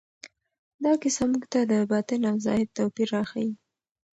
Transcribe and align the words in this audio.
دا 0.83 0.91
کیسه 1.01 1.23
موږ 1.31 1.43
ته 1.51 1.59
د 1.71 1.73
باطن 1.91 2.21
او 2.29 2.35
ظاهر 2.45 2.67
توپیر 2.77 3.07
راښيي. 3.15 3.51